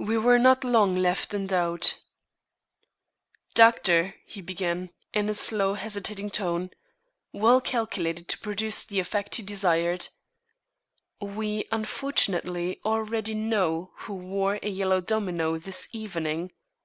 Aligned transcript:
We 0.00 0.18
were 0.18 0.40
not 0.40 0.64
long 0.64 0.96
left 0.96 1.32
in 1.32 1.46
doubt. 1.46 2.00
"Doctor," 3.54 4.16
he 4.24 4.40
began, 4.40 4.90
in 5.14 5.28
a 5.28 5.34
slow, 5.34 5.74
hesitating 5.74 6.30
tone, 6.30 6.70
well 7.32 7.60
calculated 7.60 8.26
to 8.26 8.38
produce 8.40 8.84
the 8.84 8.98
effect 8.98 9.36
he 9.36 9.44
desired, 9.44 10.08
"we 11.20 11.68
unfortunately 11.70 12.80
already 12.84 13.34
know 13.36 13.92
who 13.98 14.14
wore 14.14 14.58
a 14.64 14.68
yellow 14.68 15.00
domino 15.00 15.58
this 15.58 15.86
evening. 15.92 16.50